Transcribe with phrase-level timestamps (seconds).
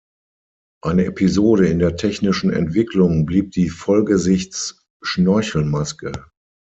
[0.83, 6.11] Eine Episode in der technischen Entwicklung blieb die Vollgesichts-Schnorchelmaske.